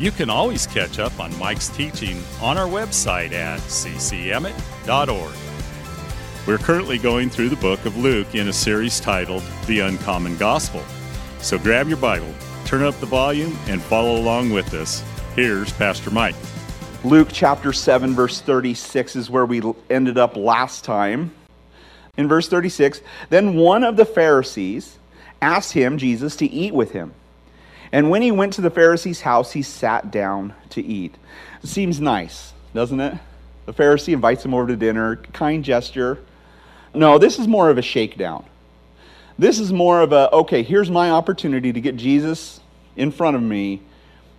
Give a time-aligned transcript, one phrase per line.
[0.00, 5.34] you can always catch up on Mike's teaching on our website at ccemmett.org.
[6.46, 10.82] We're currently going through the book of Luke in a series titled The Uncommon Gospel.
[11.40, 12.32] So grab your Bible,
[12.64, 15.04] turn up the volume, and follow along with us.
[15.36, 16.34] Here's Pastor Mike.
[17.04, 19.60] Luke chapter 7, verse 36 is where we
[19.90, 21.30] ended up last time.
[22.16, 24.98] In verse 36, then one of the Pharisees
[25.42, 27.12] asked him, Jesus, to eat with him.
[27.92, 31.16] And when he went to the Pharisee's house, he sat down to eat.
[31.62, 33.18] It seems nice, doesn't it?
[33.66, 36.18] The Pharisee invites him over to dinner, kind gesture.
[36.94, 38.44] No, this is more of a shakedown.
[39.38, 42.60] This is more of a, okay, here's my opportunity to get Jesus
[42.96, 43.80] in front of me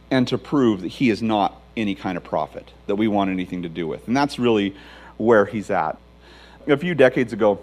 [0.09, 3.63] and to prove that he is not any kind of prophet that we want anything
[3.63, 4.07] to do with.
[4.07, 4.75] And that's really
[5.17, 5.97] where he's at.
[6.67, 7.59] A few decades ago,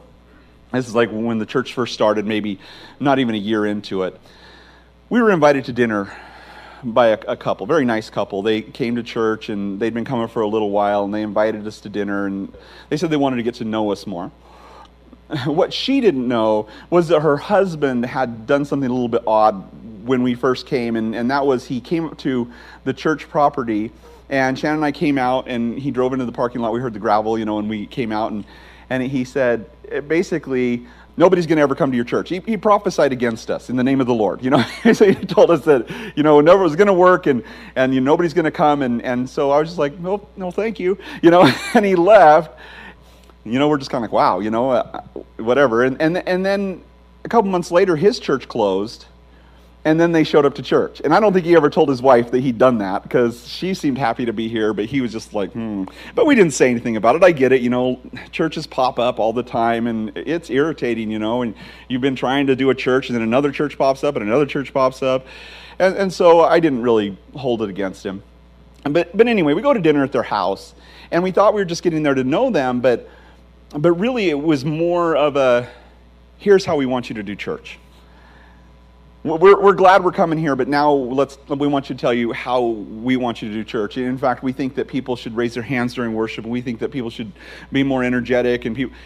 [0.72, 2.58] this is like when the church first started, maybe
[2.98, 4.18] not even a year into it
[5.10, 6.12] we were invited to dinner
[6.84, 8.42] by a, a, couple, very nice couple.
[8.42, 11.66] They came to church and they'd been coming for a little while and they invited
[11.66, 12.52] us to dinner and
[12.88, 14.30] they said they wanted to get to know us more.
[15.44, 20.06] What she didn't know was that her husband had done something a little bit odd
[20.06, 22.50] when we first came, and, and that was he came up to
[22.84, 23.92] the church property
[24.30, 26.72] and Shannon and I came out and he drove into the parking lot.
[26.72, 28.44] We heard the gravel, you know, and we came out and,
[28.90, 29.68] and he said,
[30.06, 30.86] basically,
[31.18, 32.30] nobody's going to ever come to your church.
[32.30, 34.42] He, he, prophesied against us in the name of the Lord.
[34.42, 37.42] You know, so he told us that you know never was going to work and
[37.76, 38.80] and you know, nobody's going to come.
[38.80, 40.96] And and so I was just like, no, no, thank you.
[41.20, 42.58] You know, and he left.
[43.44, 45.00] You know, we're just kind of like, wow, you know, uh,
[45.36, 45.82] whatever.
[45.82, 46.82] And and and then
[47.24, 49.06] a couple months later, his church closed
[49.84, 51.00] and then they showed up to church.
[51.04, 53.74] And I don't think he ever told his wife that he'd done that because she
[53.74, 55.84] seemed happy to be here, but he was just like, hmm.
[56.14, 57.22] But we didn't say anything about it.
[57.22, 57.62] I get it.
[57.62, 58.00] You know,
[58.32, 61.54] churches pop up all the time and it's irritating, you know, and
[61.88, 64.46] you've been trying to do a church and then another church pops up and another
[64.46, 65.26] church pops up.
[65.78, 68.22] And, and so I didn't really hold it against him.
[68.84, 70.74] But, but anyway, we go to dinner at their house
[71.10, 73.08] and we thought we were just getting there to know them, but,
[73.70, 75.68] but really it was more of a
[76.38, 77.78] here's how we want you to do church
[79.24, 82.32] we're, we're glad we're coming here, but now let's, we want you to tell you
[82.32, 83.96] how we want you to do church.
[83.96, 86.46] In fact, we think that people should raise their hands during worship.
[86.46, 87.32] We think that people should
[87.72, 88.64] be more energetic.
[88.64, 88.96] And, people,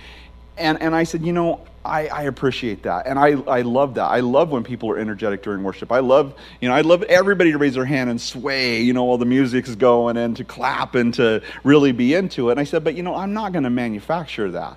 [0.58, 3.06] and, and I said, you know, I, I appreciate that.
[3.06, 4.04] And I, I love that.
[4.04, 5.90] I love when people are energetic during worship.
[5.90, 9.04] I love, you know, I love everybody to raise their hand and sway, you know,
[9.04, 12.52] while the music's going and to clap and to really be into it.
[12.52, 14.76] And I said, but, you know, I'm not going to manufacture that.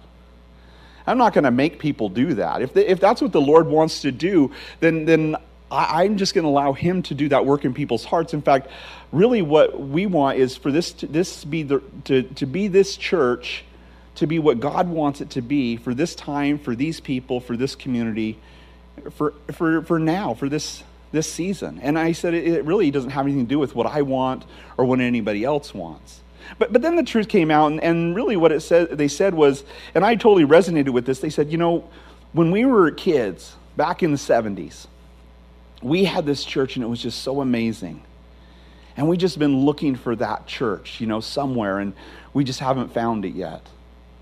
[1.07, 2.61] I'm not going to make people do that.
[2.61, 5.35] If, if that's what the Lord wants to do, then, then
[5.69, 8.33] I, I'm just going to allow Him to do that work in people's hearts.
[8.33, 8.67] In fact,
[9.11, 12.97] really what we want is for this to, this be the, to, to be this
[12.97, 13.63] church,
[14.16, 17.57] to be what God wants it to be for this time, for these people, for
[17.57, 18.39] this community,
[19.11, 21.79] for, for, for now, for this, this season.
[21.81, 24.45] And I said it, it really doesn't have anything to do with what I want
[24.77, 26.22] or what anybody else wants.
[26.57, 29.33] But, but then the truth came out, and, and really what it said, they said
[29.33, 29.63] was,
[29.94, 31.19] and I totally resonated with this.
[31.19, 31.89] They said, you know,
[32.33, 34.88] when we were kids back in the 70s,
[35.81, 38.03] we had this church, and it was just so amazing.
[38.97, 41.94] And we just been looking for that church, you know, somewhere, and
[42.34, 43.67] we just haven't found it yet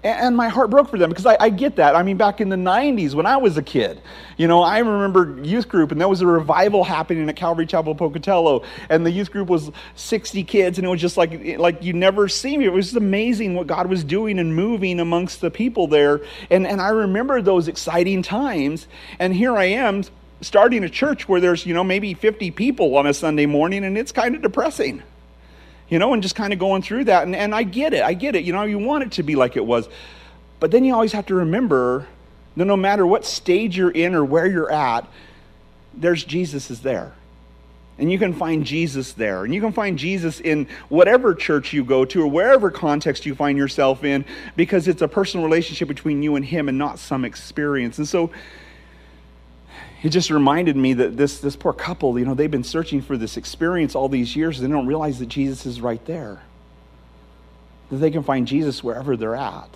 [0.04, 1.96] and my heart broke for them because I, I, get that.
[1.96, 4.02] I mean, back in the 90s when I was a kid,
[4.38, 7.96] you know, I remember youth group and there was a revival happening at Calvary Chapel
[7.96, 11.94] Pocatello and the youth group was 60 kids and it was just like, like you
[11.94, 12.66] never see me.
[12.66, 16.22] It was amazing what God was doing and moving amongst the people there.
[16.50, 18.88] And, and I remember those exciting times.
[19.20, 20.04] And here I am
[20.42, 23.98] starting a church where there's, you know, maybe 50 people on a Sunday morning and
[23.98, 25.02] it's kind of depressing
[25.94, 27.22] you know, and just kind of going through that.
[27.22, 28.02] And, and I get it.
[28.02, 28.44] I get it.
[28.46, 29.88] You know, you want it to be like it was.
[30.60, 32.08] But then you always have to remember
[32.58, 35.08] that no matter what stage you're in or where you're at,
[35.94, 37.14] there's Jesus is there.
[38.00, 39.44] And you can find Jesus there.
[39.44, 43.36] And you can find Jesus in whatever church you go to or wherever context you
[43.36, 44.26] find yourself in
[44.56, 48.00] because it's a personal relationship between you and Him and not some experience.
[48.00, 48.32] And so
[50.04, 53.18] it just reminded me that this, this poor couple, you know, they've been searching for
[53.18, 54.60] this experience all these years.
[54.60, 56.42] They don't realize that Jesus is right there,
[57.90, 59.70] that they can find Jesus wherever they're at.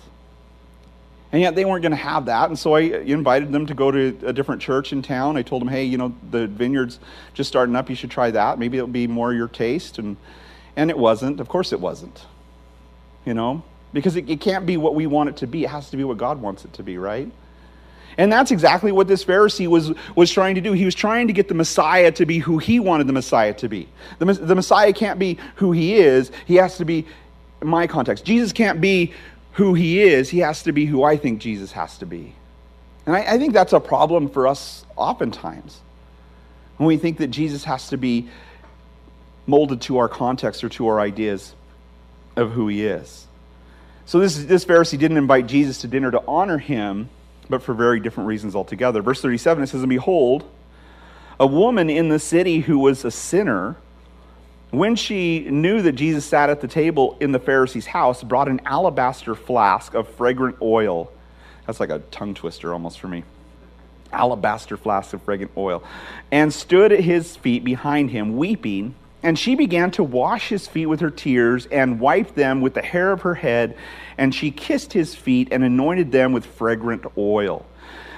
[1.30, 2.48] And yet they weren't going to have that.
[2.48, 5.36] And so I invited them to go to a different church in town.
[5.36, 7.00] I told them, hey, you know, the vineyard's
[7.34, 7.90] just starting up.
[7.90, 8.58] You should try that.
[8.58, 9.98] Maybe it'll be more your taste.
[9.98, 10.16] And,
[10.74, 11.38] and it wasn't.
[11.38, 12.24] Of course it wasn't.
[13.26, 13.62] You know?
[13.92, 15.64] because it, it can't be what we want it to be.
[15.64, 17.30] It has to be what God wants it to be, right?
[18.18, 20.72] And that's exactly what this Pharisee was, was trying to do.
[20.72, 23.68] He was trying to get the Messiah to be who he wanted the Messiah to
[23.68, 23.88] be.
[24.18, 27.06] The, the Messiah can't be who he is, he has to be,
[27.62, 29.14] in my context, Jesus can't be
[29.52, 32.34] who he is, he has to be who I think Jesus has to be.
[33.06, 35.80] And I, I think that's a problem for us oftentimes.
[36.76, 38.28] When we think that Jesus has to be
[39.46, 41.54] molded to our context or to our ideas
[42.36, 43.26] of who he is.
[44.06, 47.08] So this, this Pharisee didn't invite Jesus to dinner to honor him
[47.48, 49.02] but for very different reasons altogether.
[49.02, 50.44] Verse 37 it says, And behold,
[51.40, 53.76] a woman in the city who was a sinner,
[54.70, 58.60] when she knew that Jesus sat at the table in the Pharisee's house, brought an
[58.66, 61.10] alabaster flask of fragrant oil.
[61.66, 63.24] That's like a tongue twister almost for me.
[64.12, 65.82] Alabaster flask of fragrant oil.
[66.30, 68.94] And stood at his feet behind him, weeping.
[69.22, 72.82] And she began to wash his feet with her tears and wiped them with the
[72.82, 73.76] hair of her head
[74.18, 77.64] and she kissed his feet and anointed them with fragrant oil.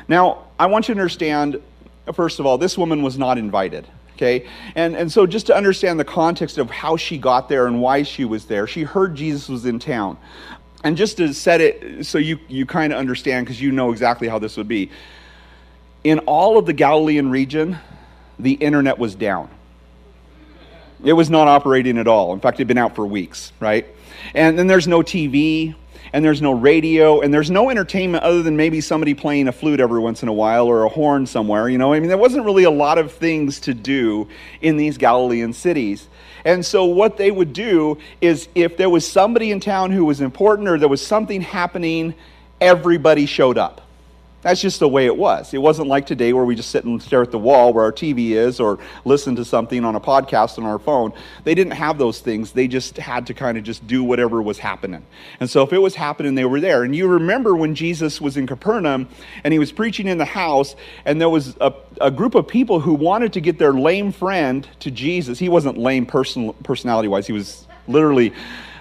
[0.09, 1.61] Now, I want you to understand,
[2.15, 3.87] first of all, this woman was not invited.
[4.17, 4.49] Okay?
[4.75, 8.03] And, and so, just to understand the context of how she got there and why
[8.03, 10.17] she was there, she heard Jesus was in town.
[10.83, 14.29] And just to set it so you, you kind of understand, because you know exactly
[14.29, 14.91] how this would be,
[16.03, 17.79] in all of the Galilean region,
[18.39, 19.51] the internet was down.
[21.05, 22.33] It was not operating at all.
[22.33, 23.87] In fact, it had been out for weeks, right?
[24.35, 25.75] And then there's no TV,
[26.13, 29.81] and there's no radio and there's no entertainment other than maybe somebody playing a flute
[29.81, 32.45] every once in a while or a horn somewhere you know i mean there wasn't
[32.45, 34.29] really a lot of things to do
[34.61, 36.09] in these galilean cities
[36.45, 40.21] and so what they would do is if there was somebody in town who was
[40.21, 42.15] important or there was something happening
[42.61, 43.83] everybody showed up
[44.43, 45.53] that's just the way it was.
[45.53, 47.93] It wasn't like today where we just sit and stare at the wall where our
[47.93, 51.13] TV is or listen to something on a podcast on our phone.
[51.45, 52.53] They didn't have those things.
[52.53, 55.05] They just had to kind of just do whatever was happening.
[55.41, 56.85] And so if it was happening, they were there.
[56.85, 59.09] And you remember when Jesus was in Capernaum
[59.45, 62.81] and he was preaching in the house, and there was a, a group of people
[62.81, 65.39] who wanted to get their lame friend to Jesus.
[65.39, 68.33] He wasn't lame person, personality wise, he was literally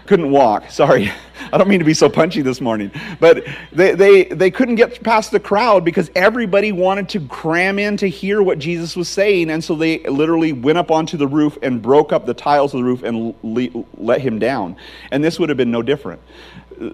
[0.05, 0.71] couldn't walk.
[0.71, 1.11] Sorry.
[1.53, 2.91] I don't mean to be so punchy this morning.
[3.19, 7.97] But they, they, they couldn't get past the crowd because everybody wanted to cram in
[7.97, 9.49] to hear what Jesus was saying.
[9.49, 12.79] And so they literally went up onto the roof and broke up the tiles of
[12.79, 14.75] the roof and le- let him down.
[15.11, 16.21] And this would have been no different.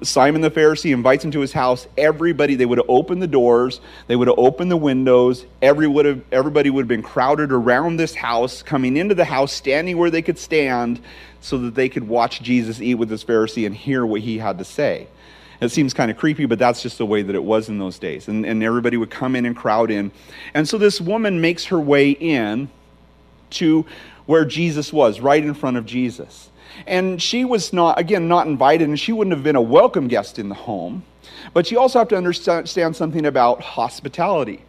[0.01, 1.87] Simon the Pharisee invites him to his house.
[1.97, 5.45] Everybody, they would have opened the doors, they would have opened the windows.
[5.61, 9.53] Every would have, everybody would have been crowded around this house, coming into the house,
[9.53, 11.01] standing where they could stand,
[11.41, 14.57] so that they could watch Jesus eat with this Pharisee and hear what he had
[14.57, 15.07] to say.
[15.61, 17.97] It seems kind of creepy, but that's just the way that it was in those
[17.97, 18.27] days.
[18.27, 20.11] And, and everybody would come in and crowd in.
[20.53, 22.69] And so this woman makes her way in
[23.51, 23.85] to
[24.25, 26.49] where Jesus was, right in front of Jesus.
[26.87, 30.39] And she was not, again, not invited, and she wouldn't have been a welcome guest
[30.39, 31.03] in the home.
[31.53, 34.61] But you also have to understand something about hospitality.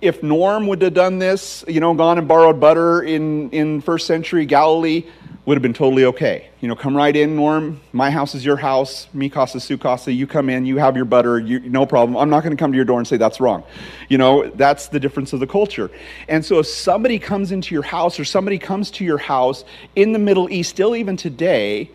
[0.00, 4.06] If Norm would have done this, you know, gone and borrowed butter in, in first
[4.06, 5.04] century Galilee,
[5.46, 6.50] would have been totally okay.
[6.60, 7.80] You know, come right in, Norm.
[7.92, 9.06] My house is your house.
[9.14, 10.12] Mi casa, su casa.
[10.12, 12.16] You come in, you have your butter, you, no problem.
[12.16, 13.62] I'm not going to come to your door and say that's wrong.
[14.08, 15.88] You know, that's the difference of the culture.
[16.28, 19.64] And so if somebody comes into your house or somebody comes to your house
[19.94, 21.92] in the Middle East, still even today,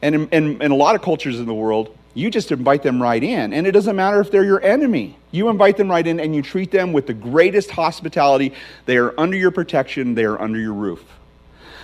[0.00, 3.02] and in, in, in a lot of cultures in the world, you just invite them
[3.02, 3.52] right in.
[3.52, 5.18] And it doesn't matter if they're your enemy.
[5.32, 8.52] You invite them right in and you treat them with the greatest hospitality.
[8.86, 11.04] They are under your protection, they are under your roof.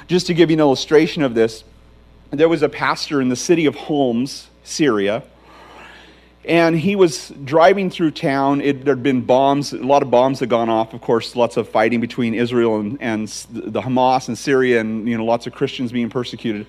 [0.09, 1.65] Just to give you an illustration of this,
[2.31, 5.23] there was a pastor in the city of Homs, Syria,
[6.47, 8.63] and he was driving through town.
[8.63, 10.95] It, there'd been bombs, a lot of bombs had gone off.
[10.95, 15.19] Of course, lots of fighting between Israel and, and the Hamas and Syria, and you
[15.19, 16.67] know, lots of Christians being persecuted.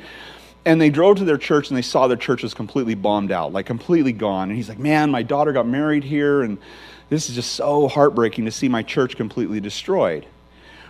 [0.66, 3.54] And they drove to their church and they saw their church was completely bombed out,
[3.54, 4.50] like completely gone.
[4.50, 6.58] And he's like, "Man, my daughter got married here, and
[7.08, 10.26] this is just so heartbreaking to see my church completely destroyed."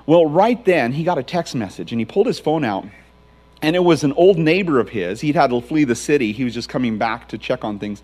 [0.10, 2.84] Well, right then, he got a text message and he pulled his phone out.
[3.62, 5.22] And it was an old neighbor of his.
[5.22, 6.32] He'd had to flee the city.
[6.32, 8.02] He was just coming back to check on things.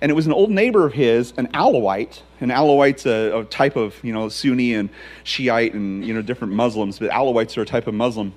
[0.00, 2.22] And it was an old neighbor of his, an Alawite.
[2.40, 4.88] An Alawite's a, a type of, you know, Sunni and
[5.22, 8.32] Shiite and, you know, different Muslims, but Alawites are a type of Muslim.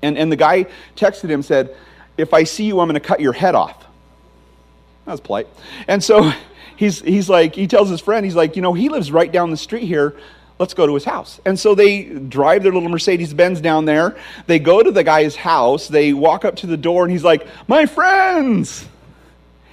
[0.00, 0.64] And, and the guy
[0.96, 1.76] texted him, said,
[2.16, 3.84] If I see you, I'm going to cut your head off.
[5.04, 5.46] That was polite.
[5.88, 6.32] And so
[6.76, 9.50] he's, he's like, he tells his friend, he's like, you know, he lives right down
[9.50, 10.16] the street here
[10.60, 11.40] let's go to his house.
[11.46, 14.16] And so they drive their little Mercedes Benz down there.
[14.46, 15.88] They go to the guy's house.
[15.88, 18.86] They walk up to the door, and he's like, My friends!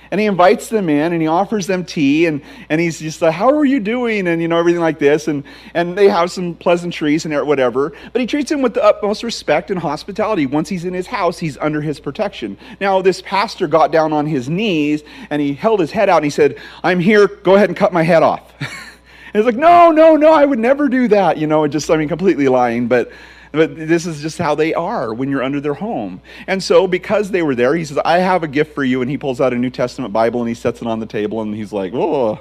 [0.10, 3.34] And he invites them in and he offers them tea and, and he's just like,
[3.34, 4.26] How are you doing?
[4.30, 5.28] And you know, everything like this.
[5.28, 7.92] And, and they have some pleasantries and whatever.
[8.14, 10.46] But he treats him with the utmost respect and hospitality.
[10.46, 12.58] Once he's in his house, he's under his protection.
[12.80, 16.26] Now, this pastor got down on his knees and he held his head out and
[16.26, 18.54] he said, I'm here, go ahead and cut my head off.
[19.34, 21.38] it's like, No, no, no, I would never do that.
[21.38, 22.88] You know, just, I mean, completely lying.
[22.88, 23.12] But
[23.52, 26.22] but this is just how they are when you're under their home.
[26.48, 29.02] And so, because they were there, he says, I have a gift for you.
[29.02, 31.42] And he pulls out a New Testament Bible and he sets it on the table
[31.42, 32.40] and he's like, oh.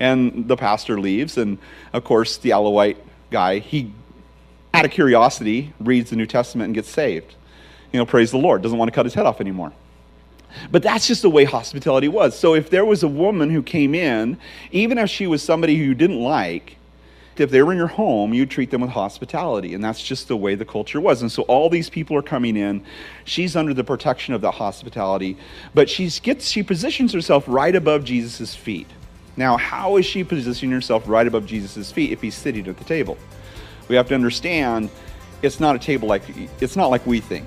[0.00, 1.36] And the pastor leaves.
[1.36, 1.58] And
[1.92, 2.96] of course, the Alawite
[3.30, 3.92] guy, he,
[4.74, 7.34] out of curiosity, reads the New Testament and gets saved.
[7.92, 9.72] You know, praise the Lord, doesn't want to cut his head off anymore.
[10.70, 12.38] But that's just the way hospitality was.
[12.38, 14.38] So if there was a woman who came in,
[14.72, 16.76] even if she was somebody who you didn't like,
[17.40, 19.74] if they were in your home, you'd treat them with hospitality.
[19.74, 21.22] And that's just the way the culture was.
[21.22, 22.82] And so all these people are coming in.
[23.24, 25.36] She's under the protection of that hospitality,
[25.74, 28.88] but she gets she positions herself right above Jesus' feet.
[29.36, 32.84] Now, how is she positioning herself right above Jesus' feet if he's sitting at the
[32.84, 33.18] table?
[33.88, 34.88] We have to understand
[35.42, 36.22] it's not a table like
[36.60, 37.46] it's not like we think.